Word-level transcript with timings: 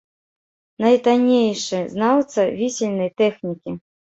Найтаннейшы 0.83 1.81
знаўца 1.93 2.41
вісельнай 2.63 3.09
тэхнікі. 3.25 3.71